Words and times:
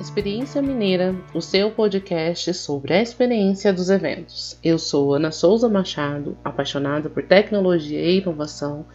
Experiência 0.00 0.62
Mineira, 0.62 1.12
o 1.34 1.40
seu 1.40 1.72
podcast 1.72 2.54
sobre 2.54 2.94
a 2.94 3.02
experiência 3.02 3.72
dos 3.72 3.90
eventos. 3.90 4.56
Eu 4.62 4.78
sou 4.78 5.12
Ana 5.12 5.32
Souza 5.32 5.68
Machado, 5.68 6.38
apaixonada 6.44 7.10
por 7.10 7.24
tecnologia 7.24 8.00
e 8.00 8.20
inovação 8.20 8.86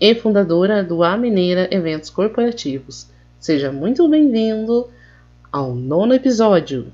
e 0.00 0.12
fundadora 0.16 0.82
do 0.82 1.04
A 1.04 1.16
Mineira 1.16 1.68
Eventos 1.70 2.10
Corporativos. 2.10 3.06
Seja 3.38 3.70
muito 3.70 4.08
bem-vindo 4.08 4.90
ao 5.52 5.76
nono 5.76 6.12
episódio: 6.12 6.92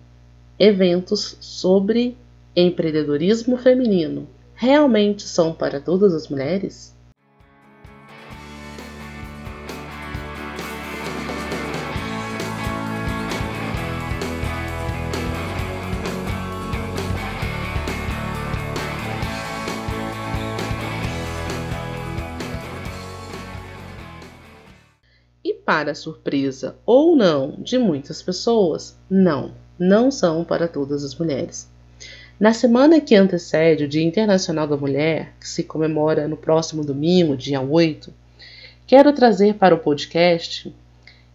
Eventos 0.58 1.38
sobre 1.40 2.18
empreendedorismo 2.54 3.56
feminino. 3.56 4.28
Realmente 4.54 5.22
são 5.22 5.54
para 5.54 5.80
todas 5.80 6.12
as 6.12 6.28
mulheres? 6.28 6.94
Para 25.68 25.94
surpresa 25.94 26.76
ou 26.86 27.14
não 27.14 27.50
de 27.58 27.76
muitas 27.76 28.22
pessoas, 28.22 28.96
não, 29.10 29.52
não 29.78 30.10
são 30.10 30.42
para 30.42 30.66
todas 30.66 31.04
as 31.04 31.14
mulheres. 31.14 31.68
Na 32.40 32.54
semana 32.54 33.02
que 33.02 33.14
antecede 33.14 33.84
o 33.84 33.88
Dia 33.88 34.02
Internacional 34.02 34.66
da 34.66 34.78
Mulher, 34.78 35.34
que 35.38 35.46
se 35.46 35.62
comemora 35.62 36.26
no 36.26 36.38
próximo 36.38 36.82
domingo, 36.82 37.36
dia 37.36 37.60
8, 37.60 38.10
quero 38.86 39.12
trazer 39.12 39.56
para 39.56 39.74
o 39.74 39.78
podcast 39.78 40.74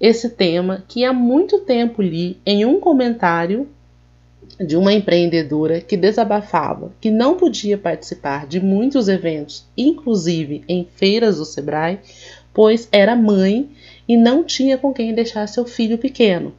esse 0.02 0.28
tema 0.30 0.84
que 0.88 1.06
há 1.06 1.14
muito 1.14 1.60
tempo 1.60 2.02
li 2.02 2.42
em 2.44 2.66
um 2.66 2.80
comentário 2.80 3.70
de 4.60 4.76
uma 4.76 4.94
empreendedora 4.94 5.80
que 5.80 5.96
desabafava 5.96 6.92
que 7.00 7.12
não 7.12 7.38
podia 7.38 7.78
participar 7.78 8.48
de 8.48 8.60
muitos 8.60 9.08
eventos, 9.08 9.64
inclusive 9.78 10.64
em 10.68 10.88
feiras 10.96 11.38
do 11.38 11.46
Sebrae, 11.46 12.00
pois 12.52 12.88
era 12.92 13.16
mãe 13.16 13.70
e 14.08 14.18
não 14.18 14.44
tinha 14.44 14.78
com 14.78 14.94
quem 14.94 15.14
deixar 15.14 15.48
seu 15.48 15.66
filho 15.66 15.98
pequeno, 15.98 16.54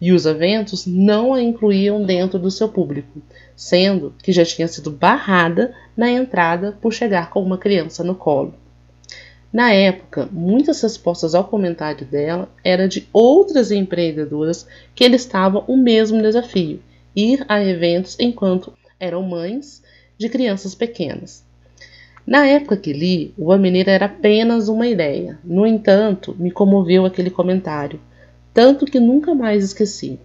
e 0.00 0.12
os 0.12 0.24
eventos 0.26 0.86
não 0.86 1.34
a 1.34 1.42
incluíam 1.42 2.04
dentro 2.04 2.38
do 2.38 2.50
seu 2.50 2.68
público, 2.68 3.20
sendo 3.54 4.14
que 4.22 4.32
já 4.32 4.44
tinha 4.44 4.66
sido 4.66 4.90
barrada 4.90 5.74
na 5.96 6.10
entrada 6.10 6.76
por 6.80 6.92
chegar 6.92 7.30
com 7.30 7.42
uma 7.42 7.58
criança 7.58 8.02
no 8.02 8.14
colo. 8.14 8.54
Na 9.52 9.72
época, 9.72 10.28
muitas 10.30 10.80
respostas 10.80 11.34
ao 11.34 11.44
comentário 11.44 12.06
dela 12.06 12.48
eram 12.62 12.86
de 12.86 13.08
outras 13.12 13.70
empreendedoras 13.72 14.66
que 14.94 15.04
estavam 15.04 15.64
o 15.66 15.76
mesmo 15.76 16.22
desafio: 16.22 16.80
ir 17.14 17.44
a 17.48 17.62
eventos 17.62 18.16
enquanto 18.20 18.72
eram 18.98 19.22
mães 19.22 19.82
de 20.16 20.28
crianças 20.28 20.74
pequenas. 20.74 21.44
Na 22.30 22.46
época 22.46 22.76
que 22.76 22.92
li, 22.92 23.34
o 23.36 23.52
Mineira 23.56 23.90
era 23.90 24.06
apenas 24.06 24.68
uma 24.68 24.86
ideia. 24.86 25.36
No 25.42 25.66
entanto, 25.66 26.32
me 26.38 26.52
comoveu 26.52 27.04
aquele 27.04 27.28
comentário, 27.28 27.98
tanto 28.54 28.86
que 28.86 29.00
nunca 29.00 29.34
mais 29.34 29.64
esqueci. 29.64 30.16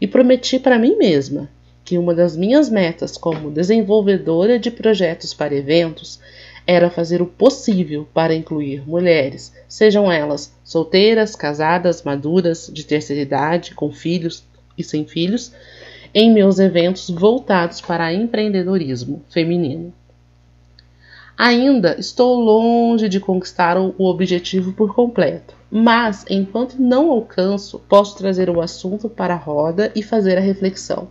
E 0.00 0.06
prometi 0.06 0.58
para 0.58 0.78
mim 0.78 0.96
mesma 0.96 1.50
que 1.84 1.98
uma 1.98 2.14
das 2.14 2.34
minhas 2.34 2.70
metas 2.70 3.18
como 3.18 3.50
desenvolvedora 3.50 4.58
de 4.58 4.70
projetos 4.70 5.34
para 5.34 5.54
eventos 5.54 6.18
era 6.66 6.88
fazer 6.88 7.20
o 7.20 7.26
possível 7.26 8.08
para 8.14 8.34
incluir 8.34 8.88
mulheres, 8.88 9.52
sejam 9.68 10.10
elas 10.10 10.54
solteiras, 10.64 11.36
casadas, 11.36 12.02
maduras, 12.02 12.70
de 12.72 12.86
terceira 12.86 13.20
idade, 13.20 13.74
com 13.74 13.92
filhos 13.92 14.44
e 14.78 14.82
sem 14.82 15.04
filhos, 15.04 15.52
em 16.14 16.32
meus 16.32 16.58
eventos 16.58 17.10
voltados 17.10 17.82
para 17.82 18.14
empreendedorismo 18.14 19.22
feminino. 19.28 19.92
Ainda 21.42 21.96
estou 21.98 22.38
longe 22.38 23.08
de 23.08 23.18
conquistar 23.18 23.78
o 23.78 23.94
objetivo 24.04 24.74
por 24.74 24.94
completo, 24.94 25.54
mas 25.70 26.26
enquanto 26.28 26.76
não 26.78 27.10
alcanço, 27.10 27.78
posso 27.88 28.14
trazer 28.18 28.50
o 28.50 28.60
assunto 28.60 29.08
para 29.08 29.32
a 29.32 29.38
roda 29.38 29.90
e 29.94 30.02
fazer 30.02 30.36
a 30.36 30.40
reflexão. 30.42 31.08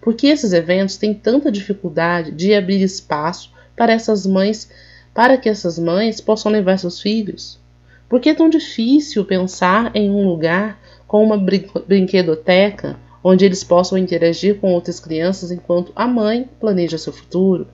Por 0.00 0.14
que 0.14 0.28
esses 0.28 0.54
eventos 0.54 0.96
têm 0.96 1.12
tanta 1.12 1.52
dificuldade 1.52 2.30
de 2.30 2.54
abrir 2.54 2.80
espaço 2.80 3.52
para 3.76 3.92
essas 3.92 4.24
mães, 4.24 4.70
para 5.12 5.36
que 5.36 5.50
essas 5.50 5.78
mães 5.78 6.18
possam 6.18 6.50
levar 6.50 6.78
seus 6.78 6.98
filhos? 6.98 7.60
Por 8.08 8.20
que 8.20 8.30
é 8.30 8.34
tão 8.34 8.48
difícil 8.48 9.22
pensar 9.26 9.94
em 9.94 10.08
um 10.08 10.26
lugar 10.26 10.80
com 11.06 11.22
uma 11.22 11.36
brinquedoteca 11.36 12.98
onde 13.22 13.44
eles 13.44 13.62
possam 13.62 13.98
interagir 13.98 14.58
com 14.60 14.72
outras 14.72 14.98
crianças 14.98 15.50
enquanto 15.50 15.92
a 15.94 16.06
mãe 16.06 16.48
planeja 16.58 16.96
seu 16.96 17.12
futuro? 17.12 17.66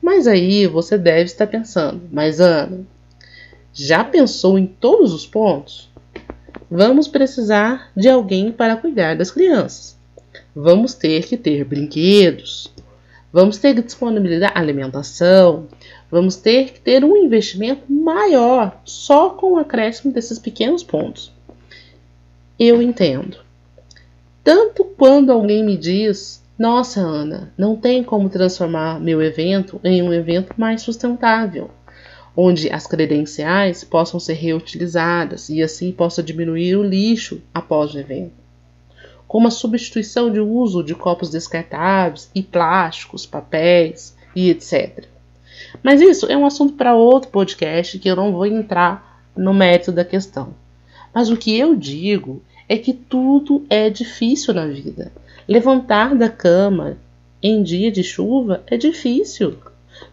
Mas 0.00 0.26
aí 0.26 0.66
você 0.66 0.96
deve 0.96 1.24
estar 1.24 1.46
pensando, 1.46 2.02
mas 2.10 2.40
Ana, 2.40 2.80
já 3.72 4.02
pensou 4.02 4.58
em 4.58 4.66
todos 4.66 5.12
os 5.12 5.26
pontos? 5.26 5.88
Vamos 6.70 7.08
precisar 7.08 7.90
de 7.96 8.08
alguém 8.08 8.52
para 8.52 8.76
cuidar 8.76 9.16
das 9.16 9.30
crianças. 9.30 9.96
Vamos 10.54 10.94
ter 10.94 11.26
que 11.26 11.36
ter 11.36 11.64
brinquedos. 11.64 12.72
Vamos 13.32 13.58
ter 13.58 13.74
que 13.74 13.82
disponibilizar 13.82 14.52
alimentação. 14.56 15.66
Vamos 16.10 16.36
ter 16.36 16.72
que 16.72 16.80
ter 16.80 17.04
um 17.04 17.16
investimento 17.16 17.90
maior 17.92 18.80
só 18.84 19.30
com 19.30 19.52
o 19.52 19.58
acréscimo 19.58 20.12
desses 20.12 20.38
pequenos 20.38 20.82
pontos. 20.82 21.32
Eu 22.58 22.82
entendo. 22.82 23.38
Tanto 24.42 24.84
quando 24.84 25.30
alguém 25.30 25.64
me 25.64 25.76
diz 25.76 26.39
nossa, 26.60 27.00
Ana, 27.00 27.50
não 27.56 27.74
tem 27.74 28.04
como 28.04 28.28
transformar 28.28 29.00
meu 29.00 29.22
evento 29.22 29.80
em 29.82 30.02
um 30.02 30.12
evento 30.12 30.52
mais 30.58 30.82
sustentável, 30.82 31.70
onde 32.36 32.70
as 32.70 32.86
credenciais 32.86 33.82
possam 33.82 34.20
ser 34.20 34.34
reutilizadas 34.34 35.48
e 35.48 35.62
assim 35.62 35.90
possa 35.90 36.22
diminuir 36.22 36.76
o 36.76 36.82
lixo 36.82 37.40
após 37.54 37.94
o 37.94 37.98
evento. 37.98 38.34
Como 39.26 39.48
a 39.48 39.50
substituição 39.50 40.30
de 40.30 40.38
uso 40.38 40.84
de 40.84 40.94
copos 40.94 41.30
descartáveis 41.30 42.30
e 42.34 42.42
plásticos, 42.42 43.24
papéis 43.24 44.14
e 44.36 44.50
etc. 44.50 45.06
Mas 45.82 46.02
isso 46.02 46.26
é 46.26 46.36
um 46.36 46.44
assunto 46.44 46.74
para 46.74 46.94
outro 46.94 47.30
podcast 47.30 47.98
que 47.98 48.10
eu 48.10 48.16
não 48.16 48.32
vou 48.32 48.44
entrar 48.44 49.22
no 49.34 49.54
mérito 49.54 49.90
da 49.90 50.04
questão. 50.04 50.52
Mas 51.14 51.30
o 51.30 51.38
que 51.38 51.58
eu 51.58 51.74
digo 51.74 52.42
é 52.68 52.76
que 52.76 52.92
tudo 52.92 53.64
é 53.70 53.88
difícil 53.88 54.52
na 54.52 54.66
vida. 54.66 55.10
Levantar 55.50 56.14
da 56.14 56.28
cama 56.28 56.96
em 57.42 57.60
dia 57.60 57.90
de 57.90 58.04
chuva 58.04 58.62
é 58.68 58.76
difícil. 58.76 59.56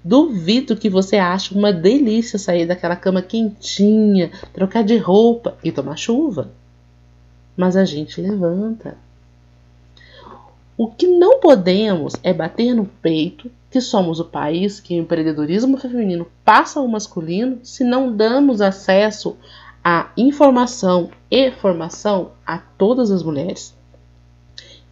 Duvido 0.03 0.75
que 0.75 0.89
você 0.89 1.17
ache 1.17 1.53
uma 1.53 1.71
delícia 1.71 2.39
sair 2.39 2.65
daquela 2.65 2.95
cama 2.95 3.21
quentinha, 3.21 4.31
trocar 4.51 4.83
de 4.83 4.97
roupa 4.97 5.55
e 5.63 5.71
tomar 5.71 5.95
chuva. 5.95 6.49
Mas 7.55 7.77
a 7.77 7.85
gente 7.85 8.19
levanta. 8.19 8.97
O 10.75 10.87
que 10.87 11.05
não 11.05 11.39
podemos 11.39 12.15
é 12.23 12.33
bater 12.33 12.73
no 12.73 12.85
peito 12.85 13.51
que 13.69 13.79
somos 13.79 14.19
o 14.19 14.25
país 14.25 14.79
que 14.79 14.95
o 14.95 15.03
empreendedorismo 15.03 15.77
feminino 15.77 16.25
passa 16.43 16.79
ao 16.79 16.87
masculino 16.87 17.59
se 17.61 17.83
não 17.83 18.11
damos 18.11 18.59
acesso 18.59 19.37
à 19.83 20.09
informação 20.17 21.11
e 21.29 21.51
formação 21.51 22.31
a 22.43 22.57
todas 22.57 23.11
as 23.11 23.21
mulheres. 23.21 23.76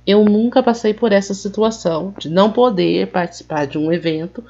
Eu 0.06 0.24
nunca 0.24 0.62
passei 0.62 0.94
por 0.94 1.12
essa 1.12 1.34
situação 1.34 2.14
de 2.20 2.30
não 2.30 2.52
poder 2.52 3.08
participar 3.08 3.66
de 3.66 3.78
um 3.78 3.92
evento 3.92 4.44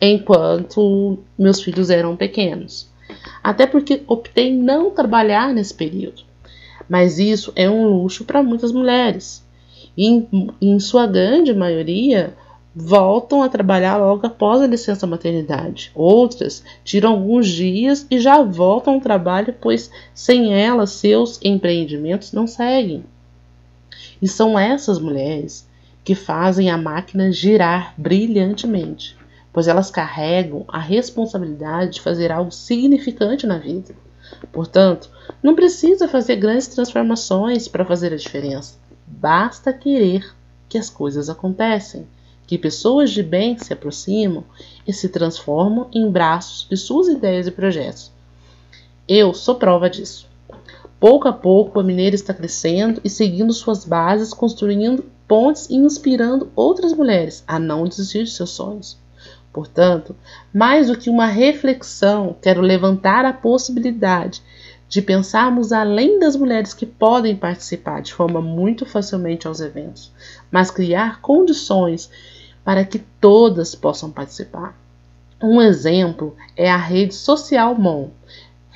enquanto 0.00 1.18
meus 1.38 1.62
filhos 1.62 1.90
eram 1.90 2.16
pequenos. 2.16 2.88
Até 3.42 3.66
porque 3.66 4.02
optei 4.06 4.52
não 4.54 4.90
trabalhar 4.90 5.54
nesse 5.54 5.74
período. 5.74 6.22
Mas 6.88 7.18
isso 7.18 7.52
é 7.56 7.68
um 7.68 7.86
luxo 7.86 8.24
para 8.24 8.42
muitas 8.42 8.72
mulheres. 8.72 9.44
E 9.96 10.06
em, 10.06 10.50
em 10.60 10.78
sua 10.78 11.06
grande 11.06 11.52
maioria, 11.54 12.34
voltam 12.74 13.42
a 13.42 13.48
trabalhar 13.48 13.96
logo 13.96 14.26
após 14.26 14.60
a 14.60 14.66
licença 14.66 15.06
maternidade. 15.06 15.90
Outras 15.94 16.62
tiram 16.84 17.12
alguns 17.12 17.48
dias 17.48 18.06
e 18.10 18.20
já 18.20 18.42
voltam 18.42 18.94
ao 18.94 19.00
trabalho, 19.00 19.54
pois 19.60 19.90
sem 20.14 20.54
elas 20.54 20.90
seus 20.92 21.40
empreendimentos 21.42 22.32
não 22.32 22.46
seguem. 22.46 23.04
E 24.20 24.28
são 24.28 24.58
essas 24.58 24.98
mulheres 24.98 25.68
que 26.04 26.14
fazem 26.14 26.70
a 26.70 26.78
máquina 26.78 27.30
girar 27.30 27.94
brilhantemente, 27.96 29.16
pois 29.52 29.68
elas 29.68 29.90
carregam 29.90 30.64
a 30.68 30.78
responsabilidade 30.78 31.94
de 31.94 32.00
fazer 32.00 32.32
algo 32.32 32.50
significante 32.50 33.46
na 33.46 33.58
vida. 33.58 33.94
Portanto, 34.52 35.10
não 35.42 35.54
precisa 35.54 36.08
fazer 36.08 36.36
grandes 36.36 36.68
transformações 36.68 37.68
para 37.68 37.84
fazer 37.84 38.12
a 38.12 38.16
diferença. 38.16 38.76
Basta 39.06 39.72
querer 39.72 40.34
que 40.68 40.78
as 40.78 40.90
coisas 40.90 41.28
acontecem, 41.28 42.06
que 42.46 42.58
pessoas 42.58 43.10
de 43.10 43.22
bem 43.22 43.58
se 43.58 43.72
aproximam 43.72 44.44
e 44.86 44.92
se 44.92 45.08
transformam 45.08 45.88
em 45.92 46.10
braços 46.10 46.66
de 46.68 46.76
suas 46.76 47.08
ideias 47.08 47.46
e 47.46 47.50
projetos. 47.50 48.10
Eu 49.06 49.32
sou 49.32 49.54
prova 49.54 49.88
disso. 49.88 50.26
Pouco 51.00 51.28
a 51.28 51.32
pouco, 51.32 51.78
a 51.78 51.82
mineira 51.82 52.16
está 52.16 52.34
crescendo 52.34 53.00
e 53.04 53.10
seguindo 53.10 53.52
suas 53.52 53.84
bases, 53.84 54.34
construindo 54.34 55.04
pontes 55.28 55.68
e 55.70 55.76
inspirando 55.76 56.50
outras 56.56 56.92
mulheres 56.92 57.44
a 57.46 57.58
não 57.58 57.84
desistir 57.84 58.24
de 58.24 58.30
seus 58.30 58.50
sonhos. 58.50 58.98
Portanto, 59.52 60.14
mais 60.52 60.88
do 60.88 60.96
que 60.98 61.08
uma 61.08 61.26
reflexão, 61.26 62.34
quero 62.42 62.60
levantar 62.60 63.24
a 63.24 63.32
possibilidade 63.32 64.42
de 64.88 65.02
pensarmos 65.02 65.72
além 65.72 66.18
das 66.18 66.34
mulheres 66.34 66.72
que 66.72 66.86
podem 66.86 67.36
participar 67.36 68.00
de 68.00 68.14
forma 68.14 68.40
muito 68.40 68.86
facilmente 68.86 69.46
aos 69.46 69.60
eventos, 69.60 70.10
mas 70.50 70.70
criar 70.70 71.20
condições 71.20 72.10
para 72.64 72.84
que 72.84 72.98
todas 73.20 73.74
possam 73.74 74.10
participar. 74.10 74.76
Um 75.40 75.62
exemplo 75.62 76.36
é 76.56 76.70
a 76.70 76.76
rede 76.76 77.14
Social 77.14 77.74
Mon, 77.74 78.08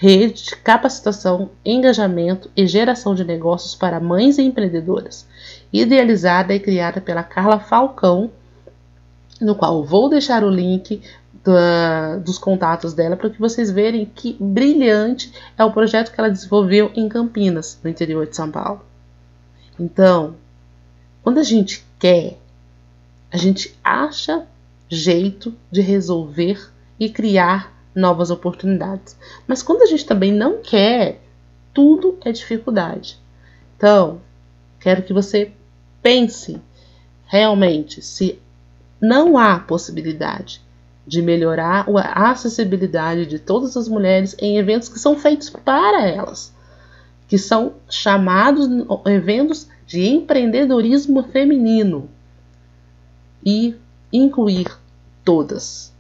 rede 0.03 0.43
de 0.47 0.57
capacitação, 0.57 1.51
engajamento 1.65 2.51
e 2.57 2.67
geração 2.67 3.15
de 3.15 3.23
negócios 3.23 3.77
para 3.77 4.01
mães 4.01 4.37
e 4.37 4.43
empreendedoras, 4.43 5.29
idealizada 5.73 6.53
e 6.53 6.59
criada 6.59 7.01
pela 7.01 7.23
Carla 7.23 7.61
Falcão, 7.61 8.29
no 9.41 9.55
qual 9.55 9.85
vou 9.85 10.09
deixar 10.09 10.43
o 10.43 10.51
link 10.51 11.01
da, 11.45 12.17
dos 12.17 12.37
contatos 12.37 12.93
dela 12.95 13.17
para 13.17 13.31
que 13.31 13.39
vocês 13.39 13.71
verem 13.71 14.05
que 14.05 14.37
brilhante 14.41 15.33
é 15.57 15.65
o 15.65 15.71
projeto 15.71 16.13
que 16.13 16.19
ela 16.19 16.31
desenvolveu 16.31 16.91
em 16.97 17.09
Campinas, 17.09 17.79
no 17.81 17.89
interior 17.89 18.27
de 18.27 18.35
São 18.35 18.51
Paulo. 18.51 18.81
Então, 19.79 20.35
quando 21.23 21.39
a 21.39 21.45
gente 21.45 21.87
quer, 22.01 22.41
a 23.31 23.37
gente 23.37 23.73
acha 23.85 24.45
jeito 24.91 25.55
de 25.71 25.81
resolver 25.81 26.73
e 26.99 27.09
criar 27.09 27.72
novas 27.95 28.31
oportunidades. 28.31 29.17
Mas 29.47 29.63
quando 29.63 29.83
a 29.83 29.87
gente 29.87 30.07
também 30.07 30.33
não 30.33 30.63
quer, 30.63 31.21
tudo 31.73 32.19
é 32.25 32.33
dificuldade. 32.33 33.19
Então, 33.77 34.21
quero 34.81 35.03
que 35.03 35.13
você 35.13 35.53
pense 36.03 36.61
realmente 37.27 38.03
se 38.03 38.39
não 39.01 39.37
há 39.39 39.59
possibilidade 39.59 40.61
de 41.07 41.21
melhorar 41.21 41.87
a 41.89 42.31
acessibilidade 42.31 43.27
de 43.27 43.39
todas 43.39 43.77
as 43.77 43.89
mulheres 43.89 44.37
em 44.39 44.59
eventos 44.59 44.89
que 44.89 44.99
são 44.99 45.19
feitos 45.19 45.51
para 45.51 46.07
elas, 46.07 46.55
que 47.27 47.37
são 47.37 47.75
chamados 47.89 48.69
eventos 49.07 49.67
de 49.87 50.07
empreendedorismo 50.07 51.25
feminino 51.25 52.09
e 53.45 53.75
incluir 54.13 54.69
todas, 55.25 55.93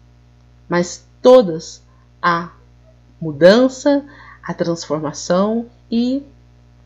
mas 0.68 1.04
todas 1.22 1.82
a 2.20 2.52
mudança, 3.20 4.04
a 4.42 4.52
transformação 4.52 5.66
e 5.90 6.22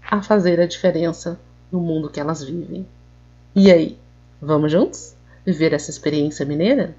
a 0.09 0.23
fazer 0.23 0.61
a 0.61 0.67
diferença 0.67 1.41
no 1.73 1.81
mundo 1.81 2.11
que 2.11 2.21
elas 2.21 2.45
vivem. 2.45 2.87
E 3.55 3.73
aí, 3.73 3.99
vamos 4.41 4.71
juntos 4.71 5.17
viver 5.45 5.73
essa 5.73 5.91
experiência 5.91 6.45
mineira? 6.45 6.95